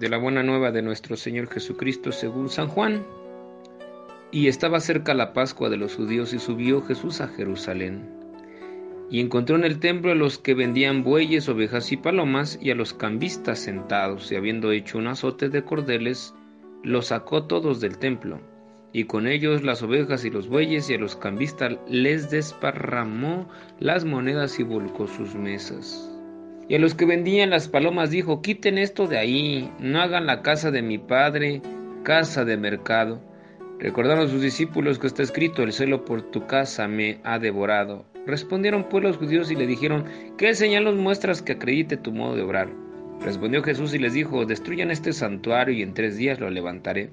de 0.00 0.08
la 0.08 0.16
buena 0.16 0.42
nueva 0.42 0.72
de 0.72 0.80
nuestro 0.80 1.14
Señor 1.14 1.48
Jesucristo 1.50 2.10
según 2.10 2.48
San 2.48 2.68
Juan. 2.68 3.04
Y 4.32 4.48
estaba 4.48 4.80
cerca 4.80 5.12
la 5.12 5.34
Pascua 5.34 5.68
de 5.68 5.76
los 5.76 5.94
judíos 5.94 6.32
y 6.32 6.38
subió 6.38 6.80
Jesús 6.80 7.20
a 7.20 7.28
Jerusalén. 7.28 8.08
Y 9.10 9.20
encontró 9.20 9.56
en 9.56 9.64
el 9.64 9.78
templo 9.78 10.12
a 10.12 10.14
los 10.14 10.38
que 10.38 10.54
vendían 10.54 11.04
bueyes, 11.04 11.50
ovejas 11.50 11.92
y 11.92 11.98
palomas, 11.98 12.58
y 12.62 12.70
a 12.70 12.74
los 12.74 12.94
cambistas 12.94 13.58
sentados, 13.58 14.32
y 14.32 14.36
habiendo 14.36 14.72
hecho 14.72 14.96
un 14.96 15.08
azote 15.08 15.50
de 15.50 15.64
cordeles, 15.64 16.32
los 16.82 17.08
sacó 17.08 17.44
todos 17.44 17.80
del 17.80 17.98
templo, 17.98 18.40
y 18.94 19.04
con 19.04 19.26
ellos 19.26 19.62
las 19.62 19.82
ovejas 19.82 20.24
y 20.24 20.30
los 20.30 20.48
bueyes, 20.48 20.88
y 20.88 20.94
a 20.94 20.98
los 20.98 21.16
cambistas 21.16 21.76
les 21.88 22.30
desparramó 22.30 23.48
las 23.80 24.04
monedas 24.06 24.60
y 24.60 24.62
volcó 24.62 25.08
sus 25.08 25.34
mesas. 25.34 26.09
Y 26.70 26.76
a 26.76 26.78
los 26.78 26.94
que 26.94 27.04
vendían 27.04 27.50
las 27.50 27.66
palomas 27.66 28.10
dijo, 28.10 28.42
quiten 28.42 28.78
esto 28.78 29.08
de 29.08 29.18
ahí, 29.18 29.72
no 29.80 30.00
hagan 30.00 30.26
la 30.26 30.40
casa 30.40 30.70
de 30.70 30.82
mi 30.82 30.98
padre 30.98 31.62
casa 32.04 32.44
de 32.44 32.56
mercado. 32.56 33.20
Recordaron 33.80 34.28
sus 34.28 34.40
discípulos 34.40 35.00
que 35.00 35.08
está 35.08 35.24
escrito, 35.24 35.64
el 35.64 35.72
celo 35.72 36.04
por 36.04 36.30
tu 36.30 36.46
casa 36.46 36.86
me 36.86 37.18
ha 37.24 37.40
devorado. 37.40 38.04
Respondieron 38.24 38.88
pues 38.88 39.02
los 39.02 39.16
judíos 39.16 39.50
y 39.50 39.56
le 39.56 39.66
dijeron, 39.66 40.04
¿qué 40.38 40.54
señal 40.54 40.84
nos 40.84 40.94
muestras 40.94 41.42
que 41.42 41.54
acredite 41.54 41.96
tu 41.96 42.12
modo 42.12 42.36
de 42.36 42.42
obrar? 42.42 42.68
Respondió 43.20 43.64
Jesús 43.64 43.92
y 43.92 43.98
les 43.98 44.12
dijo, 44.12 44.46
destruyan 44.46 44.92
este 44.92 45.12
santuario 45.12 45.74
y 45.74 45.82
en 45.82 45.92
tres 45.92 46.16
días 46.18 46.38
lo 46.38 46.50
levantaré. 46.50 47.10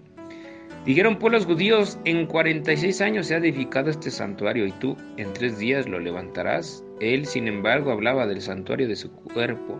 Dijeron 0.88 1.20
pues 1.20 1.34
los 1.34 1.46
judíos, 1.46 2.00
en 2.06 2.28
cuarenta 2.28 2.72
y 2.72 2.78
seis 2.78 3.02
años 3.02 3.28
se 3.28 3.36
ha 3.36 3.40
edificado 3.40 3.90
este 3.90 4.10
santuario 4.10 4.66
y 4.66 4.72
tú 4.72 4.96
en 5.18 5.34
tres 5.34 5.60
días 5.60 5.86
lo 5.86 6.00
levantarás. 6.00 6.82
Él, 7.02 7.26
sin 7.26 7.50
embargo, 7.50 7.92
hablaba 7.92 8.26
del 8.26 8.42
santuario 8.42 8.88
de 8.88 8.96
su 8.96 9.12
cuerpo. 9.12 9.78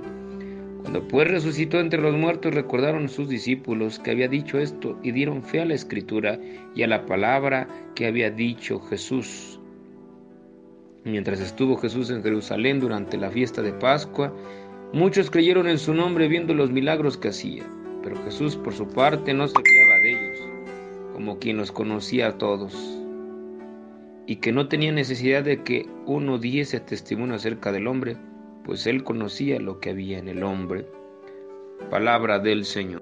Cuando 0.82 1.08
pues 1.08 1.30
resucitó 1.30 1.80
entre 1.80 2.02
los 2.02 2.14
muertos, 2.14 2.54
recordaron 2.54 3.08
sus 3.08 3.30
discípulos 3.30 4.00
que 4.00 4.12
había 4.12 4.28
dicho 4.28 4.60
esto 4.60 5.00
y 5.02 5.14
dieron 5.14 5.44
fe 5.44 5.62
a 5.62 5.66
la 5.66 5.76
escritura 5.76 6.40
y 6.76 6.84
a 6.84 6.88
la 6.88 7.06
palabra 7.06 7.70
que 7.96 8.08
había 8.08 8.30
dicho 8.30 8.82
Jesús. 8.82 9.62
Mientras 11.06 11.40
estuvo 11.40 11.78
Jesús 11.78 12.10
en 12.10 12.22
Jerusalén 12.22 12.82
durante 12.82 13.16
la 13.16 13.32
fiesta 13.32 13.62
de 13.62 13.72
Pascua, 13.72 14.34
muchos 14.92 15.32
creyeron 15.32 15.70
en 15.70 15.78
su 15.80 15.94
nombre 15.94 16.28
viendo 16.28 16.54
los 16.54 16.70
milagros 16.70 17.18
que 17.18 17.30
hacía, 17.30 17.64
pero 18.04 18.22
Jesús 18.26 18.58
por 18.58 18.74
su 18.74 18.86
parte 18.90 19.34
no 19.34 19.48
se 19.48 19.56
fiaba 19.64 19.96
de 20.04 20.12
ellos 20.12 20.57
como 21.18 21.40
quien 21.40 21.58
los 21.58 21.72
conocía 21.72 22.28
a 22.28 22.38
todos, 22.38 22.76
y 24.28 24.36
que 24.36 24.52
no 24.52 24.68
tenía 24.68 24.92
necesidad 24.92 25.44
de 25.44 25.64
que 25.64 25.90
uno 26.06 26.38
diese 26.38 26.80
testimonio 26.80 27.34
acerca 27.34 27.72
del 27.72 27.88
hombre, 27.88 28.18
pues 28.64 28.86
él 28.86 29.04
conocía 29.04 29.60
lo 29.60 29.80
que 29.80 29.90
había 29.90 30.20
en 30.20 30.28
el 30.28 30.44
hombre. 30.44 30.86
Palabra 31.90 32.38
del 32.38 32.66
Señor. 32.66 33.02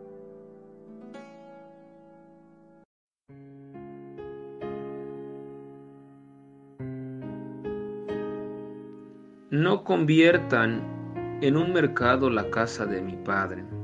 No 9.50 9.84
conviertan 9.84 11.40
en 11.42 11.58
un 11.58 11.74
mercado 11.74 12.30
la 12.30 12.50
casa 12.50 12.86
de 12.86 13.02
mi 13.02 13.18
Padre. 13.18 13.75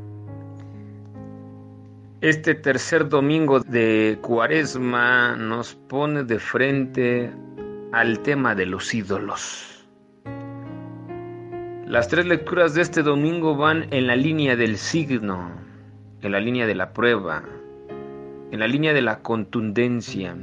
Este 2.21 2.53
tercer 2.53 3.09
domingo 3.09 3.61
de 3.61 4.19
Cuaresma 4.21 5.35
nos 5.35 5.73
pone 5.73 6.23
de 6.23 6.37
frente 6.37 7.33
al 7.93 8.19
tema 8.19 8.53
de 8.53 8.67
los 8.67 8.93
ídolos. 8.93 9.87
Las 11.87 12.09
tres 12.09 12.27
lecturas 12.27 12.75
de 12.75 12.83
este 12.83 13.01
domingo 13.01 13.55
van 13.55 13.87
en 13.89 14.05
la 14.05 14.15
línea 14.15 14.55
del 14.55 14.77
signo, 14.77 15.49
en 16.21 16.31
la 16.31 16.39
línea 16.39 16.67
de 16.67 16.75
la 16.75 16.93
prueba, 16.93 17.41
en 18.51 18.59
la 18.59 18.67
línea 18.67 18.93
de 18.93 19.01
la 19.01 19.23
contundencia. 19.23 20.37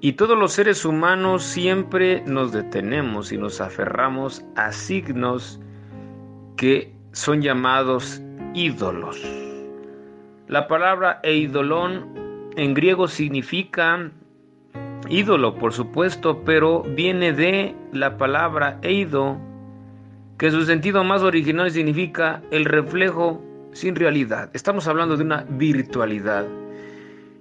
Y 0.00 0.14
todos 0.14 0.36
los 0.36 0.52
seres 0.52 0.84
humanos 0.84 1.44
siempre 1.44 2.24
nos 2.26 2.50
detenemos 2.50 3.30
y 3.30 3.38
nos 3.38 3.60
aferramos 3.60 4.44
a 4.56 4.72
signos 4.72 5.60
que 6.56 6.92
son 7.12 7.40
llamados 7.40 8.20
ídolos. 8.52 9.45
La 10.48 10.68
palabra 10.68 11.18
eidolón 11.24 12.06
en 12.56 12.72
griego 12.74 13.08
significa 13.08 14.12
ídolo, 15.08 15.56
por 15.56 15.72
supuesto, 15.72 16.42
pero 16.44 16.82
viene 16.82 17.32
de 17.32 17.74
la 17.92 18.16
palabra 18.16 18.78
eido, 18.82 19.38
que 20.38 20.52
su 20.52 20.64
sentido 20.64 21.02
más 21.02 21.22
original 21.22 21.72
significa 21.72 22.42
el 22.52 22.64
reflejo 22.64 23.42
sin 23.72 23.96
realidad. 23.96 24.50
Estamos 24.52 24.86
hablando 24.86 25.16
de 25.16 25.24
una 25.24 25.44
virtualidad. 25.48 26.46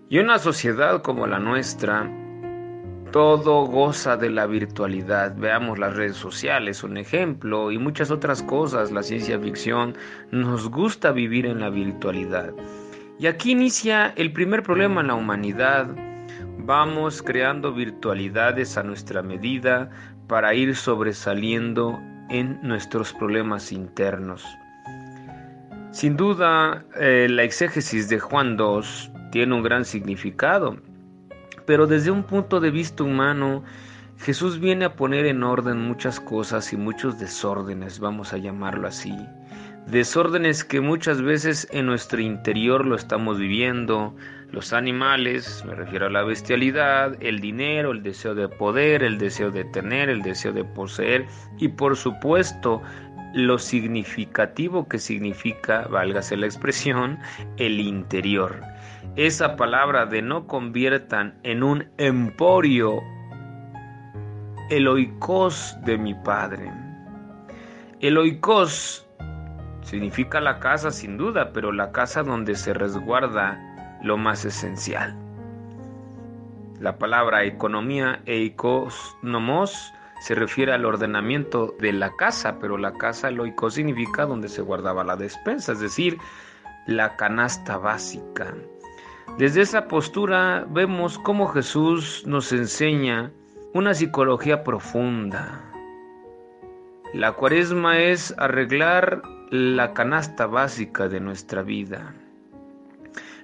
Y 0.09 0.17
una 0.17 0.39
sociedad 0.39 1.03
como 1.03 1.27
la 1.27 1.37
nuestra, 1.37 2.09
todo 3.11 3.65
goza 3.65 4.17
de 4.17 4.31
la 4.31 4.47
virtualidad. 4.47 5.35
Veamos 5.37 5.77
las 5.77 5.95
redes 5.95 6.17
sociales, 6.17 6.83
un 6.83 6.97
ejemplo, 6.97 7.71
y 7.71 7.77
muchas 7.77 8.09
otras 8.09 8.41
cosas, 8.41 8.91
la 8.91 9.03
ciencia 9.03 9.39
ficción, 9.39 9.95
nos 10.31 10.69
gusta 10.69 11.11
vivir 11.11 11.45
en 11.45 11.59
la 11.59 11.69
virtualidad. 11.69 12.51
Y 13.17 13.27
aquí 13.27 13.51
inicia 13.51 14.13
el 14.17 14.33
primer 14.33 14.61
problema 14.61 14.99
en 14.99 15.07
la 15.07 15.15
humanidad. 15.15 15.87
Vamos 16.59 17.21
creando 17.21 17.73
virtualidades 17.73 18.77
a 18.77 18.83
nuestra 18.83 19.21
medida 19.21 19.89
para 20.27 20.53
ir 20.53 20.75
sobresaliendo 20.75 21.97
en 22.29 22.59
nuestros 22.61 23.13
problemas 23.13 23.71
internos. 23.71 24.45
Sin 25.91 26.17
duda, 26.17 26.83
eh, 26.99 27.27
la 27.29 27.43
exégesis 27.43 28.09
de 28.09 28.19
Juan 28.19 28.57
II 28.59 28.83
tiene 29.31 29.55
un 29.55 29.63
gran 29.63 29.85
significado, 29.85 30.75
pero 31.65 31.87
desde 31.87 32.11
un 32.11 32.23
punto 32.23 32.59
de 32.59 32.69
vista 32.69 33.03
humano, 33.03 33.63
Jesús 34.17 34.59
viene 34.59 34.85
a 34.85 34.95
poner 34.95 35.25
en 35.25 35.41
orden 35.41 35.79
muchas 35.79 36.19
cosas 36.19 36.73
y 36.73 36.77
muchos 36.77 37.17
desórdenes, 37.17 37.99
vamos 37.99 38.33
a 38.33 38.37
llamarlo 38.37 38.89
así 38.89 39.15
desórdenes 39.87 40.63
que 40.63 40.81
muchas 40.81 41.21
veces 41.21 41.67
en 41.71 41.85
nuestro 41.85 42.19
interior 42.21 42.85
lo 42.85 42.95
estamos 42.95 43.39
viviendo, 43.39 44.15
los 44.51 44.73
animales, 44.73 45.63
me 45.67 45.75
refiero 45.75 46.07
a 46.07 46.09
la 46.09 46.23
bestialidad, 46.23 47.17
el 47.21 47.39
dinero, 47.39 47.91
el 47.91 48.03
deseo 48.03 48.35
de 48.35 48.47
poder, 48.47 49.03
el 49.03 49.17
deseo 49.17 49.51
de 49.51 49.65
tener, 49.65 50.09
el 50.09 50.21
deseo 50.21 50.53
de 50.53 50.63
poseer 50.63 51.25
y 51.57 51.67
por 51.67 51.97
supuesto 51.97 52.81
lo 53.33 53.59
significativo 53.59 54.87
que 54.87 54.97
significa, 54.97 55.87
válgase 55.89 56.37
la 56.37 56.45
expresión, 56.45 57.19
el 57.57 57.81
interior. 57.81 58.61
Esa 59.17 59.57
palabra 59.57 60.05
de 60.05 60.21
no 60.21 60.47
conviertan 60.47 61.37
en 61.43 61.61
un 61.61 61.85
emporio 61.97 63.01
el 64.69 64.87
oikos 64.87 65.75
de 65.83 65.97
mi 65.97 66.13
padre. 66.13 66.71
El 67.99 68.17
oikos 68.17 69.04
Significa 69.85 70.41
la 70.41 70.59
casa 70.59 70.89
sin 70.89 71.15
duda, 71.15 71.51
pero 71.53 71.71
la 71.71 71.91
casa 71.91 72.23
donde 72.23 72.55
se 72.55 72.73
resguarda 72.73 73.99
lo 74.01 74.17
más 74.17 74.43
esencial. 74.43 75.15
La 76.79 76.97
palabra 76.97 77.43
economía 77.43 78.19
eikos 78.25 79.15
se 80.19 80.33
refiere 80.33 80.73
al 80.73 80.85
ordenamiento 80.85 81.75
de 81.79 81.93
la 81.93 82.15
casa, 82.15 82.57
pero 82.59 82.77
la 82.77 82.93
casa 82.93 83.29
loico 83.29 83.69
significa 83.69 84.25
donde 84.25 84.49
se 84.49 84.63
guardaba 84.63 85.03
la 85.03 85.15
despensa, 85.15 85.73
es 85.73 85.79
decir, 85.79 86.17
la 86.87 87.15
canasta 87.15 87.77
básica. 87.77 88.55
Desde 89.37 89.61
esa 89.61 89.87
postura 89.87 90.65
vemos 90.67 91.19
cómo 91.19 91.47
Jesús 91.47 92.23
nos 92.25 92.51
enseña 92.51 93.31
una 93.73 93.93
psicología 93.93 94.63
profunda. 94.63 95.74
La 97.15 97.31
cuaresma 97.31 97.97
es 97.97 98.35
arreglar 98.37 99.21
la 99.49 99.93
canasta 99.93 100.47
básica 100.47 101.07
de 101.07 101.21
nuestra 101.21 101.61
vida. 101.61 102.13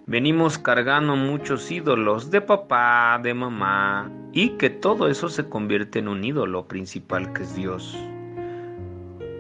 Venimos 0.08 0.58
cargando 0.58 1.16
muchos 1.16 1.72
ídolos 1.72 2.30
de 2.32 2.42
papá, 2.42 3.18
de 3.24 3.34
mamá, 3.34 4.12
y 4.34 4.50
que 4.58 4.70
todo 4.70 5.08
eso 5.08 5.30
se 5.30 5.48
convierte 5.48 6.00
en 6.00 6.10
un 6.10 6.22
ídolo 6.22 6.68
principal 6.68 7.32
que 7.32 7.44
es 7.44 7.56
Dios. 7.56 7.98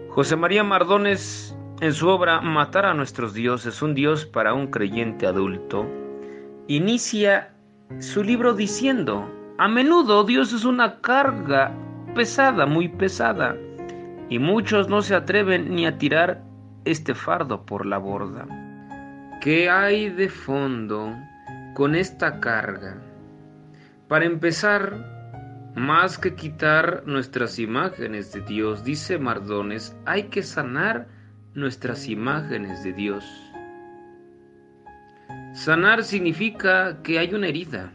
José 0.07 0.38
María 0.38 0.63
Mardones, 0.63 1.54
en 1.81 1.92
su 1.92 2.07
obra 2.07 2.39
Matar 2.39 2.86
a 2.86 2.94
nuestros 2.94 3.33
dioses, 3.33 3.81
un 3.81 3.95
dios 3.95 4.25
para 4.25 4.54
un 4.54 4.68
creyente 4.68 5.28
adulto, 5.28 5.86
inicia 6.69 7.51
su 8.00 8.24
libro 8.24 8.54
diciendo, 8.54 9.30
a 9.57 9.68
menudo 9.68 10.24
Dios 10.24 10.54
es 10.54 10.63
una 10.63 11.01
carga 11.01 11.74
pesada, 12.16 12.66
muy 12.66 12.88
pesada, 12.88 13.57
y 14.31 14.39
muchos 14.39 14.88
no 14.88 15.01
se 15.01 15.13
atreven 15.13 15.75
ni 15.75 15.86
a 15.86 15.98
tirar 15.98 16.42
este 16.86 17.13
fardo 17.13 17.66
por 17.66 17.86
la 17.86 17.98
borda. 17.98 18.48
¿Qué 19.42 19.69
hay 19.69 20.10
de 20.10 20.30
fondo 20.30 21.13
con 21.74 21.95
esta 21.95 22.39
carga? 22.39 22.95
Para 24.07 24.24
empezar, 24.24 25.74
más 25.75 26.18
que 26.18 26.33
quitar 26.33 27.04
nuestras 27.06 27.60
imágenes 27.60 28.31
de 28.31 28.39
Dios, 28.44 28.86
dice 28.86 29.19
Mardones, 29.19 29.98
hay 30.06 30.24
que 30.24 30.44
sanar 30.44 31.10
nuestras 31.54 32.07
imágenes 32.07 32.86
de 32.86 32.94
Dios. 32.94 33.25
Sanar 35.51 36.06
significa 36.06 37.01
que 37.04 37.19
hay 37.19 37.33
una 37.33 37.48
herida, 37.48 37.92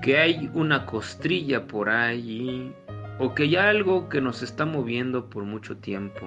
que 0.00 0.16
hay 0.16 0.50
una 0.54 0.86
costrilla 0.86 1.66
por 1.66 1.90
ahí 1.90 2.74
o 3.18 3.34
que 3.34 3.44
hay 3.44 3.56
algo 3.56 4.08
que 4.08 4.20
nos 4.20 4.42
está 4.42 4.64
moviendo 4.64 5.28
por 5.28 5.44
mucho 5.44 5.76
tiempo. 5.76 6.26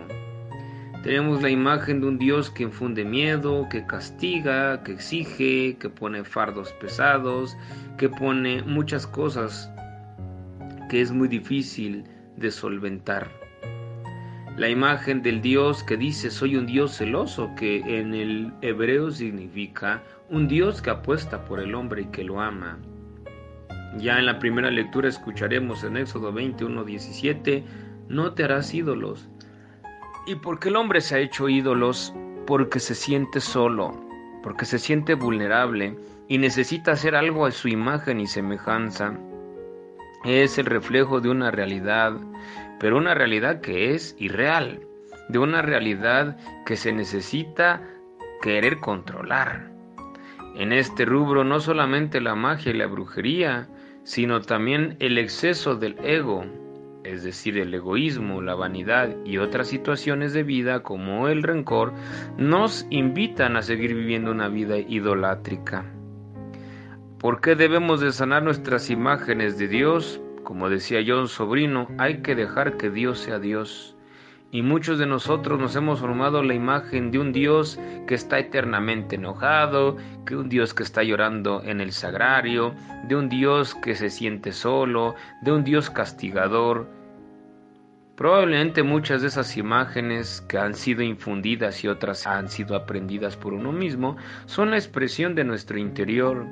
Tenemos 1.04 1.42
la 1.44 1.52
imagen 1.52 2.02
de 2.02 2.08
un 2.08 2.18
Dios 2.18 2.50
que 2.50 2.64
infunde 2.64 3.06
miedo, 3.06 3.68
que 3.70 3.86
castiga, 3.86 4.82
que 4.84 4.94
exige, 4.94 5.78
que 5.78 5.88
pone 5.88 6.24
fardos 6.24 6.72
pesados, 6.74 7.56
que 7.98 8.10
pone 8.10 8.64
muchas 8.64 9.06
cosas 9.06 9.70
que 10.90 11.02
es 11.02 11.12
muy 11.12 11.28
difícil 11.28 12.06
de 12.38 12.50
solventar. 12.50 13.30
La 14.58 14.70
imagen 14.70 15.22
del 15.22 15.42
Dios 15.42 15.84
que 15.84 15.98
dice 15.98 16.32
soy 16.32 16.56
un 16.56 16.66
Dios 16.66 16.98
celoso, 16.98 17.52
que 17.56 18.00
en 18.00 18.14
el 18.14 18.54
hebreo 18.62 19.12
significa 19.12 20.02
un 20.30 20.48
Dios 20.48 20.82
que 20.82 20.90
apuesta 20.90 21.46
por 21.46 21.60
el 21.60 21.76
hombre 21.76 22.04
y 22.04 22.06
que 22.06 22.24
lo 22.24 22.40
ama. 22.40 22.80
Ya 23.98 24.20
en 24.20 24.26
la 24.26 24.40
primera 24.40 24.70
lectura 24.70 25.10
escucharemos 25.10 25.84
en 25.84 25.98
Éxodo 25.98 26.32
21, 26.34 26.84
17, 26.84 27.64
no 28.10 28.34
te 28.34 28.44
harás 28.44 28.74
ídolos 28.74 29.30
¿Y 30.28 30.34
por 30.36 30.60
qué 30.60 30.70
el 30.70 30.76
hombre 30.76 31.02
se 31.02 31.16
ha 31.16 31.20
hecho 31.20 31.48
ídolos? 31.48 32.12
Porque 32.48 32.80
se 32.80 32.96
siente 32.96 33.40
solo, 33.40 33.92
porque 34.42 34.66
se 34.66 34.80
siente 34.80 35.14
vulnerable 35.14 35.96
y 36.28 36.40
necesita 36.40 36.94
hacer 36.94 37.16
algo 37.16 37.46
a 37.46 37.52
su 37.52 37.68
imagen 37.68 38.20
y 38.20 38.26
semejanza. 38.26 39.14
Es 40.24 40.58
el 40.58 40.66
reflejo 40.66 41.22
de 41.22 41.30
una 41.30 41.52
realidad, 41.52 42.14
pero 42.80 42.98
una 42.98 43.14
realidad 43.14 43.62
que 43.62 43.94
es 43.94 44.16
irreal, 44.18 44.82
de 45.30 45.38
una 45.38 45.62
realidad 45.62 46.38
que 46.66 46.76
se 46.76 46.92
necesita 46.92 47.84
querer 48.42 48.80
controlar. 48.80 49.72
En 50.56 50.74
este 50.74 51.06
rubro 51.06 51.44
no 51.44 51.60
solamente 51.60 52.20
la 52.20 52.34
magia 52.34 52.72
y 52.72 52.78
la 52.78 52.88
brujería, 52.88 53.68
sino 54.06 54.40
también 54.42 54.96
el 55.00 55.18
exceso 55.18 55.76
del 55.76 55.98
ego, 56.04 56.46
es 57.04 57.24
decir, 57.24 57.58
el 57.58 57.74
egoísmo, 57.74 58.42
la 58.42 58.54
vanidad 58.54 59.16
y 59.26 59.40
otras 59.40 59.68
situaciones 59.68 60.32
de 60.32 60.44
vida 60.44 60.84
como 60.84 61.28
el 61.28 61.42
rencor, 61.42 61.92
nos 62.38 62.86
invitan 62.92 63.58
a 63.58 63.64
seguir 63.64 63.96
viviendo 63.96 64.32
una 64.32 64.48
vida 64.48 64.78
idolátrica. 64.78 65.86
¿Por 67.20 67.42
qué 67.42 67.56
debemos 67.56 68.00
de 68.00 68.12
sanar 68.12 68.44
nuestras 68.44 68.92
imágenes 68.92 69.58
de 69.58 69.68
Dios? 69.68 70.22
Como 70.44 70.70
decía 70.70 71.04
John 71.06 71.28
Sobrino, 71.28 71.88
hay 71.98 72.22
que 72.22 72.36
dejar 72.36 72.78
que 72.78 72.92
Dios 72.92 73.20
sea 73.20 73.40
Dios. 73.40 73.95
Y 74.52 74.62
muchos 74.62 75.00
de 75.00 75.06
nosotros 75.06 75.60
nos 75.60 75.76
hemos 75.76 76.00
formado 76.00 76.42
la 76.42 76.54
imagen 76.54 77.12
de 77.12 77.20
un 77.20 77.34
Dios 77.34 77.80
que 78.08 78.16
está 78.16 78.40
eternamente 78.40 79.16
enojado, 79.16 79.98
que 80.26 80.36
un 80.36 80.50
Dios 80.50 80.74
que 80.74 80.84
está 80.84 81.04
llorando 81.04 81.62
en 81.64 81.82
el 81.82 81.92
sagrario, 81.92 82.74
de 83.08 83.16
un 83.16 83.28
Dios 83.28 83.76
que 83.76 83.96
se 83.96 84.10
siente 84.10 84.52
solo, 84.54 85.16
de 85.42 85.52
un 85.52 85.64
Dios 85.64 85.90
castigador. 85.90 86.88
Probablemente 88.16 88.82
muchas 88.82 89.22
de 89.22 89.28
esas 89.28 89.58
imágenes 89.58 90.40
que 90.48 90.58
han 90.58 90.74
sido 90.74 91.04
infundidas 91.04 91.84
y 91.84 91.90
otras 91.90 92.26
han 92.26 92.48
sido 92.48 92.78
aprendidas 92.78 93.36
por 93.36 93.54
uno 93.54 93.74
mismo 93.74 94.16
son 94.46 94.72
la 94.72 94.78
expresión 94.78 95.36
de 95.36 95.44
nuestro 95.44 95.78
interior. 95.78 96.46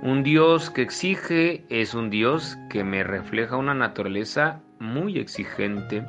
Un 0.00 0.22
Dios 0.22 0.70
que 0.70 0.80
exige 0.80 1.62
es 1.68 1.92
un 1.92 2.08
Dios 2.08 2.56
que 2.70 2.84
me 2.84 3.04
refleja 3.04 3.58
una 3.58 3.74
naturaleza 3.74 4.62
muy 4.78 5.18
exigente, 5.18 6.06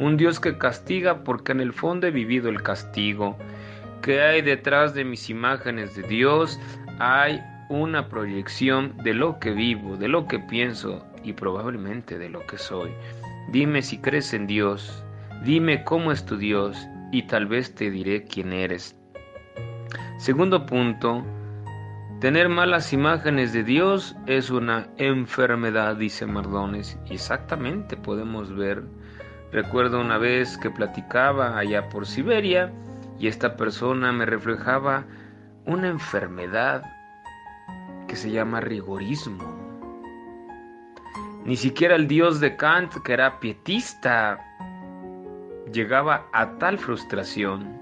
un 0.00 0.16
Dios 0.16 0.40
que 0.40 0.58
castiga 0.58 1.22
porque 1.24 1.52
en 1.52 1.60
el 1.60 1.72
fondo 1.72 2.06
he 2.06 2.10
vivido 2.10 2.48
el 2.48 2.62
castigo. 2.62 3.36
¿Qué 4.02 4.20
hay 4.20 4.42
detrás 4.42 4.94
de 4.94 5.04
mis 5.04 5.30
imágenes 5.30 5.96
de 5.96 6.02
Dios? 6.02 6.58
Hay 6.98 7.40
una 7.68 8.08
proyección 8.08 8.96
de 8.98 9.14
lo 9.14 9.38
que 9.38 9.52
vivo, 9.52 9.96
de 9.96 10.08
lo 10.08 10.26
que 10.26 10.38
pienso 10.38 11.04
y 11.22 11.32
probablemente 11.32 12.18
de 12.18 12.28
lo 12.28 12.46
que 12.46 12.58
soy. 12.58 12.90
Dime 13.50 13.82
si 13.82 13.98
crees 13.98 14.34
en 14.34 14.46
Dios, 14.46 15.04
dime 15.44 15.84
cómo 15.84 16.12
es 16.12 16.24
tu 16.24 16.36
Dios 16.36 16.76
y 17.12 17.22
tal 17.22 17.46
vez 17.46 17.74
te 17.74 17.90
diré 17.90 18.24
quién 18.24 18.52
eres. 18.52 18.96
Segundo 20.18 20.66
punto, 20.66 21.24
tener 22.20 22.48
malas 22.48 22.92
imágenes 22.92 23.52
de 23.52 23.62
Dios 23.62 24.16
es 24.26 24.50
una 24.50 24.88
enfermedad, 24.96 25.96
dice 25.96 26.26
Mardones. 26.26 26.98
Exactamente 27.10 27.96
podemos 27.96 28.54
ver. 28.54 28.82
Recuerdo 29.54 30.00
una 30.00 30.18
vez 30.18 30.58
que 30.58 30.68
platicaba 30.68 31.56
allá 31.56 31.88
por 31.88 32.08
Siberia 32.08 32.72
y 33.20 33.28
esta 33.28 33.56
persona 33.56 34.10
me 34.10 34.26
reflejaba 34.26 35.04
una 35.64 35.86
enfermedad 35.86 36.82
que 38.08 38.16
se 38.16 38.32
llama 38.32 38.60
rigorismo. 38.60 39.44
Ni 41.44 41.54
siquiera 41.54 41.94
el 41.94 42.08
dios 42.08 42.40
de 42.40 42.56
Kant, 42.56 42.94
que 43.04 43.12
era 43.12 43.38
pietista, 43.38 44.40
llegaba 45.72 46.26
a 46.32 46.58
tal 46.58 46.76
frustración. 46.76 47.80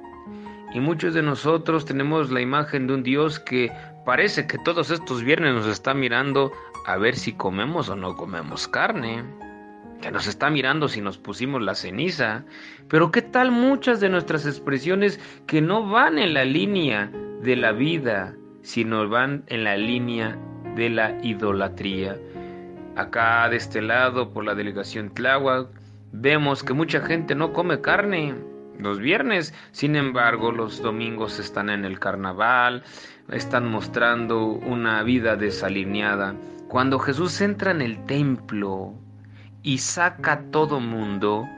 Y 0.74 0.80
muchos 0.80 1.14
de 1.14 1.22
nosotros 1.22 1.86
tenemos 1.86 2.30
la 2.30 2.42
imagen 2.42 2.86
de 2.86 2.92
un 2.92 3.02
Dios 3.02 3.40
que 3.40 3.72
parece 4.04 4.46
que 4.46 4.58
todos 4.58 4.90
estos 4.90 5.22
viernes 5.22 5.54
nos 5.54 5.66
está 5.66 5.94
mirando 5.94 6.52
a 6.86 6.98
ver 6.98 7.16
si 7.16 7.32
comemos 7.32 7.88
o 7.88 7.96
no 7.96 8.14
comemos 8.14 8.68
carne. 8.68 9.24
Que 10.02 10.10
nos 10.10 10.26
está 10.26 10.50
mirando 10.50 10.88
si 10.88 11.00
nos 11.00 11.16
pusimos 11.16 11.62
la 11.62 11.76
ceniza. 11.76 12.44
Pero 12.88 13.12
qué 13.12 13.22
tal 13.22 13.52
muchas 13.52 14.00
de 14.00 14.08
nuestras 14.08 14.44
expresiones 14.46 15.20
que 15.46 15.62
no 15.62 15.88
van 15.88 16.18
en 16.18 16.34
la 16.34 16.44
línea 16.44 17.10
de 17.40 17.54
la 17.54 17.70
vida, 17.70 18.34
sino 18.62 19.08
van 19.08 19.44
en 19.46 19.62
la 19.62 19.76
línea 19.76 20.36
de 20.74 20.90
la 20.90 21.16
idolatría. 21.22 22.18
Acá 22.96 23.48
de 23.48 23.56
este 23.56 23.80
lado, 23.80 24.32
por 24.32 24.44
la 24.44 24.56
delegación 24.56 25.14
Tláhuac, 25.14 25.68
vemos 26.10 26.64
que 26.64 26.74
mucha 26.74 27.00
gente 27.00 27.36
no 27.36 27.52
come 27.52 27.80
carne 27.80 28.34
los 28.80 28.98
viernes, 28.98 29.54
sin 29.70 29.94
embargo, 29.94 30.50
los 30.50 30.82
domingos 30.82 31.38
están 31.38 31.70
en 31.70 31.84
el 31.84 32.00
carnaval, 32.00 32.82
están 33.30 33.70
mostrando 33.70 34.46
una 34.46 35.04
vida 35.04 35.36
desalineada. 35.36 36.34
Cuando 36.68 36.98
Jesús 36.98 37.40
entra 37.40 37.70
en 37.70 37.82
el 37.82 38.04
templo 38.06 38.94
y 39.62 39.78
saca 39.78 40.42
todo 40.50 40.80
mundo, 40.80 41.48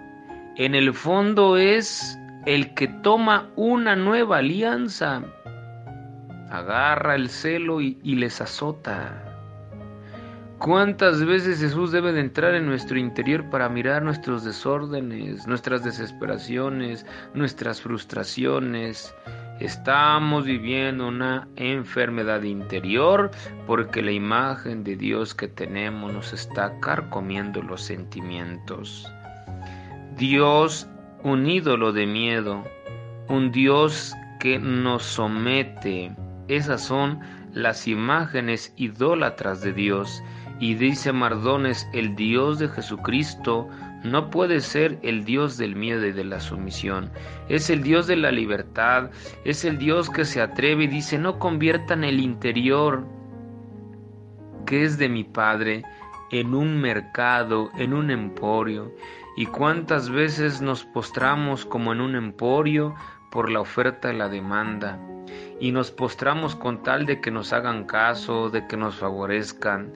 en 0.56 0.75
el 0.75 0.93
fondo 0.95 1.56
es 1.56 2.19
el 2.47 2.75
que 2.75 2.89
toma 2.89 3.51
una 3.56 3.96
nueva 3.96 4.39
alianza, 4.39 5.23
agarra 6.51 7.15
el 7.15 7.29
celo 7.29 7.81
y, 7.81 7.99
y 8.03 8.17
les 8.17 8.41
azota. 8.41 9.33
¿Cuántas 10.58 11.25
veces 11.25 11.61
Jesús 11.61 11.93
debe 11.93 12.13
de 12.13 12.20
entrar 12.20 12.55
en 12.55 12.67
nuestro 12.67 12.99
interior 12.99 13.51
para 13.51 13.69
mirar 13.69 14.03
nuestros 14.03 14.44
desórdenes, 14.44 15.46
nuestras 15.46 15.84
desesperaciones, 15.84 17.05
nuestras 17.34 17.82
frustraciones? 17.82 19.15
Estamos 19.61 20.44
viviendo 20.44 21.08
una 21.08 21.49
enfermedad 21.56 22.43
interior 22.43 23.31
porque 23.67 24.01
la 24.01 24.13
imagen 24.13 24.84
de 24.84 24.96
Dios 24.96 25.34
que 25.34 25.49
tenemos 25.49 26.13
nos 26.13 26.32
está 26.32 26.79
carcomiendo 26.81 27.61
los 27.61 27.82
sentimientos. 27.82 29.06
Dios, 30.17 30.89
un 31.25 31.46
ídolo 31.46 31.93
de 31.93 32.06
miedo, 32.06 32.65
un 33.29 33.51
Dios 33.51 34.15
que 34.41 34.58
nos 34.58 35.03
somete. 35.03 36.15
Esas 36.49 36.82
son 36.82 37.20
las 37.53 37.87
imágenes 37.87 38.73
idólatras 38.77 39.63
de 39.63 39.73
Dios 39.73 40.23
y 40.65 40.73
dice 40.73 41.13
Mardones, 41.13 41.87
el 41.93 42.17
Dios 42.17 42.59
de 42.59 42.71
Jesucristo 42.71 43.69
no 44.03 44.31
puede 44.31 44.61
ser 44.61 44.99
el 45.03 45.27
Dios 45.27 45.59
del 45.59 45.77
miedo 45.77 46.06
y 46.06 46.13
de 46.13 46.25
la 46.25 46.41
sumisión. 46.41 47.11
Es 47.51 47.69
el 47.69 47.83
Dios 47.83 48.06
de 48.06 48.17
la 48.17 48.33
libertad, 48.33 49.11
es 49.44 49.67
el 49.67 49.77
Dios 49.77 50.09
que 50.09 50.25
se 50.25 50.41
atreve 50.41 50.85
y 50.85 50.87
dice, 50.87 51.19
no 51.19 51.39
conviertan 51.39 52.03
el 52.03 52.19
interior 52.19 53.05
que 54.65 54.85
es 54.85 54.97
de 54.97 55.11
mi 55.11 55.23
Padre 55.23 55.85
en 56.31 56.55
un 56.55 56.81
mercado, 56.81 57.69
en 57.77 57.93
un 57.93 58.11
emporio. 58.11 58.91
Y 59.37 59.44
cuántas 59.44 60.09
veces 60.09 60.63
nos 60.63 60.83
postramos 60.83 61.67
como 61.67 61.93
en 61.93 62.01
un 62.01 62.17
emporio 62.17 62.94
por 63.31 63.51
la 63.51 63.61
oferta 63.61 64.11
y 64.11 64.17
la 64.17 64.31
demanda. 64.31 64.99
Y 65.61 65.73
nos 65.73 65.91
postramos 65.91 66.56
con 66.56 66.83
tal 66.83 67.05
de 67.05 67.21
que 67.21 67.31
nos 67.31 67.53
hagan 67.53 67.85
caso, 67.85 68.49
de 68.49 68.67
que 68.67 68.79
nos 68.79 68.94
favorezcan 68.94 69.93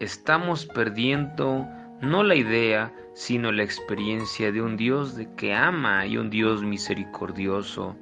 estamos 0.00 0.66
perdiendo 0.66 1.66
no 2.00 2.24
la 2.24 2.34
idea, 2.34 2.92
sino 3.14 3.52
la 3.52 3.62
experiencia 3.62 4.50
de 4.50 4.60
un 4.60 4.76
Dios 4.76 5.16
de 5.16 5.32
que 5.34 5.54
ama 5.54 6.06
y 6.06 6.16
un 6.16 6.30
Dios 6.30 6.62
misericordioso. 6.62 7.96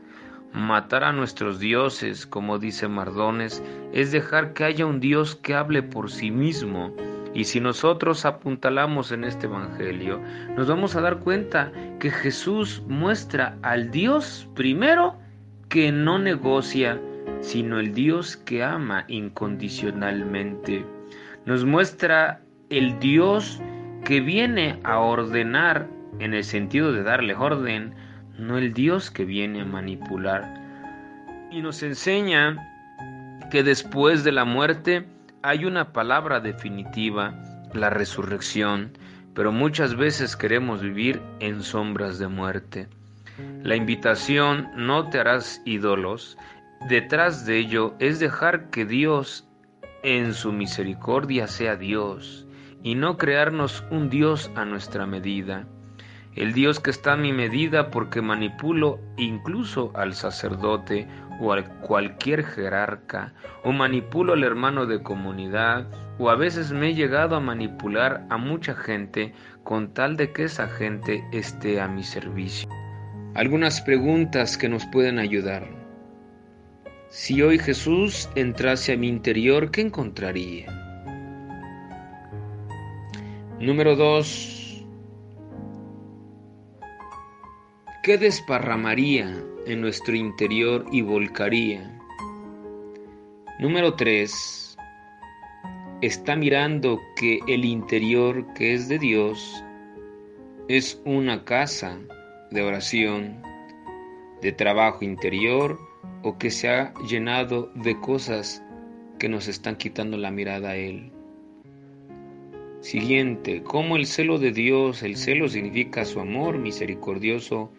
Matar 0.52 1.04
a 1.04 1.12
nuestros 1.12 1.60
dioses, 1.60 2.26
como 2.26 2.58
dice 2.58 2.88
Mardones, 2.88 3.62
es 3.92 4.10
dejar 4.10 4.52
que 4.52 4.64
haya 4.64 4.86
un 4.86 4.98
Dios 4.98 5.36
que 5.36 5.54
hable 5.54 5.82
por 5.82 6.10
sí 6.10 6.30
mismo. 6.30 6.94
Y 7.34 7.44
si 7.44 7.60
nosotros 7.60 8.24
apuntalamos 8.24 9.12
en 9.12 9.24
este 9.24 9.46
Evangelio, 9.46 10.20
nos 10.56 10.66
vamos 10.66 10.96
a 10.96 11.00
dar 11.00 11.18
cuenta 11.20 11.70
que 12.00 12.10
Jesús 12.10 12.82
muestra 12.88 13.56
al 13.62 13.90
Dios 13.90 14.48
primero 14.54 15.16
que 15.68 15.92
no 15.92 16.18
negocia, 16.18 17.00
sino 17.40 17.78
el 17.78 17.94
Dios 17.94 18.36
que 18.36 18.64
ama 18.64 19.04
incondicionalmente. 19.06 20.84
Nos 21.50 21.64
muestra 21.64 22.40
el 22.68 23.00
Dios 23.00 23.60
que 24.04 24.20
viene 24.20 24.78
a 24.84 25.00
ordenar 25.00 25.88
en 26.20 26.32
el 26.32 26.44
sentido 26.44 26.92
de 26.92 27.02
darle 27.02 27.34
orden, 27.34 27.92
no 28.38 28.56
el 28.56 28.72
Dios 28.72 29.10
que 29.10 29.24
viene 29.24 29.62
a 29.62 29.64
manipular. 29.64 30.44
Y 31.50 31.60
nos 31.60 31.82
enseña 31.82 32.56
que 33.50 33.64
después 33.64 34.22
de 34.22 34.30
la 34.30 34.44
muerte 34.44 35.08
hay 35.42 35.64
una 35.64 35.92
palabra 35.92 36.38
definitiva, 36.38 37.34
la 37.74 37.90
resurrección, 37.90 38.92
pero 39.34 39.50
muchas 39.50 39.96
veces 39.96 40.36
queremos 40.36 40.80
vivir 40.80 41.20
en 41.40 41.64
sombras 41.64 42.20
de 42.20 42.28
muerte. 42.28 42.86
La 43.64 43.74
invitación 43.74 44.68
no 44.76 45.08
te 45.10 45.18
harás 45.18 45.60
ídolos, 45.64 46.38
detrás 46.88 47.44
de 47.44 47.58
ello 47.58 47.96
es 47.98 48.20
dejar 48.20 48.70
que 48.70 48.84
Dios 48.84 49.49
en 50.02 50.34
su 50.34 50.52
misericordia 50.52 51.46
sea 51.46 51.76
Dios 51.76 52.46
y 52.82 52.94
no 52.94 53.16
crearnos 53.16 53.84
un 53.90 54.08
Dios 54.08 54.50
a 54.54 54.64
nuestra 54.64 55.06
medida. 55.06 55.66
El 56.34 56.52
Dios 56.52 56.80
que 56.80 56.90
está 56.90 57.14
a 57.14 57.16
mi 57.16 57.32
medida 57.32 57.90
porque 57.90 58.22
manipulo 58.22 59.00
incluso 59.16 59.92
al 59.94 60.14
sacerdote 60.14 61.08
o 61.40 61.52
a 61.52 61.62
cualquier 61.80 62.44
jerarca, 62.44 63.32
o 63.64 63.72
manipulo 63.72 64.34
al 64.34 64.44
hermano 64.44 64.86
de 64.86 65.02
comunidad, 65.02 65.86
o 66.18 66.30
a 66.30 66.36
veces 66.36 66.70
me 66.70 66.90
he 66.90 66.94
llegado 66.94 67.34
a 67.34 67.40
manipular 67.40 68.26
a 68.28 68.36
mucha 68.36 68.74
gente 68.74 69.32
con 69.64 69.92
tal 69.94 70.16
de 70.16 70.32
que 70.32 70.44
esa 70.44 70.68
gente 70.68 71.24
esté 71.32 71.80
a 71.80 71.88
mi 71.88 72.04
servicio. 72.04 72.68
Algunas 73.34 73.80
preguntas 73.80 74.58
que 74.58 74.68
nos 74.68 74.84
pueden 74.86 75.18
ayudar. 75.18 75.79
Si 77.10 77.42
hoy 77.42 77.58
Jesús 77.58 78.30
entrase 78.36 78.92
a 78.92 78.96
mi 78.96 79.08
interior, 79.08 79.72
¿qué 79.72 79.80
encontraría? 79.80 80.70
Número 83.58 83.96
2. 83.96 84.84
¿Qué 88.04 88.16
desparramaría 88.16 89.42
en 89.66 89.80
nuestro 89.80 90.14
interior 90.14 90.86
y 90.92 91.02
volcaría? 91.02 92.00
Número 93.58 93.94
3. 93.94 94.76
Está 96.02 96.36
mirando 96.36 97.00
que 97.16 97.40
el 97.48 97.64
interior 97.64 98.54
que 98.54 98.72
es 98.74 98.88
de 98.88 99.00
Dios 99.00 99.64
es 100.68 101.02
una 101.04 101.44
casa 101.44 101.98
de 102.52 102.62
oración, 102.62 103.42
de 104.42 104.52
trabajo 104.52 105.04
interior 105.04 105.89
o 106.22 106.38
que 106.38 106.50
se 106.50 106.68
ha 106.68 106.94
llenado 107.08 107.70
de 107.74 107.98
cosas 108.00 108.62
que 109.18 109.28
nos 109.28 109.48
están 109.48 109.76
quitando 109.76 110.16
la 110.16 110.30
mirada 110.30 110.70
a 110.70 110.76
Él. 110.76 111.12
Siguiente, 112.80 113.62
cómo 113.62 113.96
el 113.96 114.06
celo 114.06 114.38
de 114.38 114.52
Dios, 114.52 115.02
el 115.02 115.16
celo 115.16 115.48
significa 115.48 116.04
su 116.04 116.18
amor 116.18 116.58
misericordioso, 116.58 117.70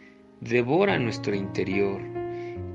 devora 0.42 1.00
nuestro 1.00 1.36
interior. 1.36 2.02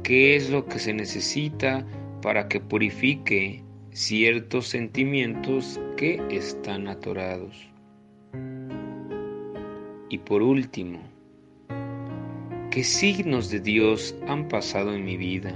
¿Qué 0.02 0.34
es 0.34 0.50
lo 0.50 0.66
que 0.66 0.78
se 0.78 0.92
necesita 0.92 1.86
para 2.22 2.48
que 2.48 2.60
purifique 2.60 3.62
ciertos 3.92 4.66
sentimientos 4.66 5.80
que 5.96 6.20
están 6.30 6.88
atorados? 6.88 7.70
Y 10.08 10.18
por 10.18 10.42
último, 10.42 11.00
¿qué 12.76 12.84
signos 12.84 13.48
de 13.48 13.58
Dios 13.58 14.14
han 14.28 14.48
pasado 14.48 14.94
en 14.94 15.02
mi 15.02 15.16
vida? 15.16 15.50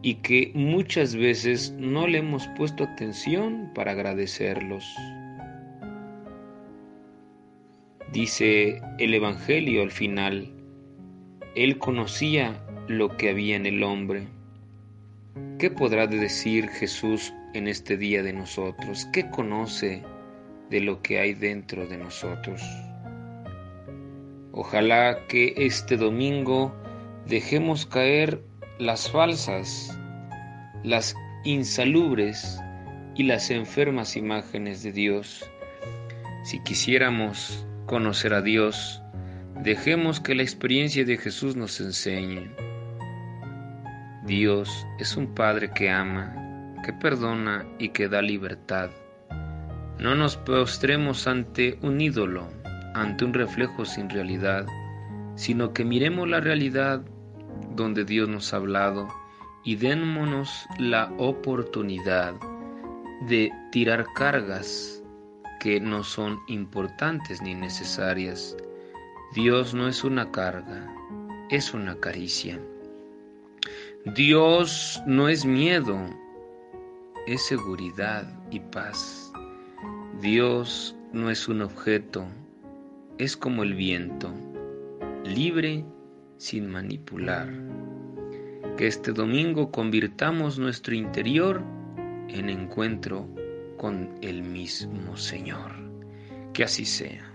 y 0.00 0.14
que 0.14 0.52
muchas 0.54 1.16
veces 1.16 1.74
no 1.76 2.06
le 2.06 2.18
hemos 2.18 2.46
puesto 2.56 2.84
atención 2.84 3.68
para 3.74 3.90
agradecerlos. 3.90 4.84
Dice 8.12 8.80
el 9.00 9.14
Evangelio 9.14 9.82
al 9.82 9.90
final, 9.90 10.52
Él 11.56 11.78
conocía 11.78 12.64
lo 12.86 13.16
que 13.16 13.30
había 13.30 13.56
en 13.56 13.66
el 13.66 13.82
hombre. 13.82 14.28
¿Qué 15.58 15.68
podrá 15.68 16.06
decir 16.06 16.68
Jesús 16.68 17.34
en 17.54 17.66
este 17.66 17.96
día 17.96 18.22
de 18.22 18.32
nosotros? 18.32 19.08
¿Qué 19.12 19.28
conoce 19.30 20.02
de 20.70 20.80
lo 20.80 21.02
que 21.02 21.18
hay 21.18 21.34
dentro 21.34 21.88
de 21.88 21.98
nosotros? 21.98 22.62
Ojalá 24.52 25.26
que 25.28 25.54
este 25.56 25.96
domingo 25.96 26.74
dejemos 27.26 27.86
caer 27.86 28.42
las 28.78 29.10
falsas, 29.10 29.98
las 30.84 31.14
insalubres 31.44 32.60
y 33.14 33.22
las 33.22 33.50
enfermas 33.50 34.14
imágenes 34.14 34.82
de 34.82 34.92
Dios. 34.92 35.50
Si 36.44 36.62
quisiéramos 36.62 37.66
conocer 37.86 38.34
a 38.34 38.42
Dios, 38.42 39.02
dejemos 39.62 40.20
que 40.20 40.34
la 40.34 40.42
experiencia 40.42 41.04
de 41.04 41.16
Jesús 41.16 41.56
nos 41.56 41.80
enseñe. 41.80 42.50
Dios 44.26 44.86
es 44.98 45.16
un 45.16 45.34
Padre 45.34 45.70
que 45.72 45.90
ama, 45.90 46.74
que 46.84 46.92
perdona 46.92 47.64
y 47.78 47.88
que 47.88 48.08
da 48.08 48.20
libertad. 48.20 48.90
No 49.98 50.14
nos 50.14 50.36
postremos 50.36 51.26
ante 51.26 51.78
un 51.80 52.00
ídolo, 52.00 52.48
ante 52.94 53.24
un 53.24 53.34
reflejo 53.34 53.84
sin 53.84 54.08
realidad, 54.10 54.66
sino 55.34 55.72
que 55.72 55.84
miremos 55.84 56.28
la 56.28 56.40
realidad 56.40 57.02
donde 57.74 58.04
Dios 58.04 58.28
nos 58.28 58.52
ha 58.52 58.56
hablado 58.56 59.08
y 59.64 59.76
démonos 59.76 60.66
la 60.78 61.12
oportunidad 61.18 62.34
de 63.28 63.52
tirar 63.70 64.06
cargas 64.14 65.02
que 65.60 65.80
no 65.80 66.02
son 66.02 66.40
importantes 66.48 67.40
ni 67.40 67.54
necesarias. 67.54 68.56
Dios 69.34 69.74
no 69.74 69.88
es 69.88 70.02
una 70.02 70.30
carga, 70.30 70.92
es 71.50 71.72
una 71.72 71.94
caricia. 72.00 72.60
Dios 74.04 75.00
no 75.06 75.28
es 75.28 75.44
miedo, 75.44 75.96
es 77.26 77.46
seguridad 77.46 78.26
y 78.50 78.58
paz. 78.58 79.32
Dios 80.20 80.96
no 81.12 81.30
es 81.30 81.46
un 81.46 81.62
objeto, 81.62 82.26
es 83.18 83.36
como 83.36 83.62
el 83.62 83.74
viento, 83.74 84.32
libre 85.24 85.84
sin 86.38 86.68
manipular. 86.68 87.48
Que 88.76 88.86
este 88.86 89.12
domingo 89.12 89.70
convirtamos 89.70 90.58
nuestro 90.58 90.94
interior 90.94 91.62
en 92.28 92.48
encuentro 92.48 93.28
con 93.76 94.08
el 94.22 94.42
mismo 94.42 95.16
Señor. 95.16 95.72
Que 96.52 96.64
así 96.64 96.84
sea. 96.84 97.32